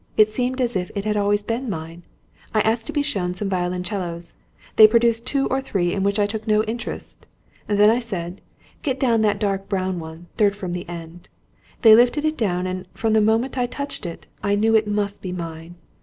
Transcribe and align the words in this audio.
It 0.17 0.31
seemed 0.31 0.59
as 0.61 0.75
if 0.75 0.89
it 0.95 1.05
always 1.15 1.41
had 1.41 1.47
been 1.47 1.69
mine. 1.69 2.01
I 2.55 2.61
asked 2.61 2.87
to 2.87 2.91
be 2.91 3.03
shown 3.03 3.35
some 3.35 3.51
violoncellos. 3.51 4.33
They 4.75 4.87
produced 4.87 5.27
two 5.27 5.45
or 5.49 5.61
three, 5.61 5.93
in 5.93 6.01
which 6.01 6.17
I 6.17 6.25
took 6.25 6.47
no 6.47 6.63
interest. 6.63 7.27
Then 7.67 7.91
I 7.91 7.99
said: 7.99 8.41
'Get 8.81 8.99
down 8.99 9.21
that 9.21 9.39
dark 9.39 9.69
brown 9.69 9.99
one, 9.99 10.25
third 10.37 10.55
from 10.55 10.73
the 10.73 10.89
end.' 10.89 11.29
They 11.83 11.93
lifted 11.93 12.25
it 12.25 12.35
down, 12.35 12.65
and, 12.65 12.87
from 12.95 13.13
the 13.13 13.21
moment 13.21 13.59
I 13.59 13.67
touched 13.67 14.07
it, 14.07 14.25
I 14.41 14.55
knew 14.55 14.75
it 14.75 14.87
must 14.87 15.21
be 15.21 15.31
mine! 15.31 15.75